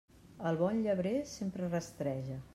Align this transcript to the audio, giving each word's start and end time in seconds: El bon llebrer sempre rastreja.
El 0.51 0.57
bon 0.61 0.79
llebrer 0.87 1.13
sempre 1.35 1.71
rastreja. 1.77 2.45